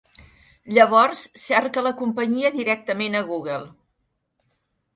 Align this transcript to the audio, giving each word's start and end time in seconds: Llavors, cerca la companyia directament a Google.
Llavors, 0.77 1.21
cerca 1.41 1.83
la 1.89 1.93
companyia 2.01 2.53
directament 2.57 3.21
a 3.21 3.25
Google. 3.31 3.61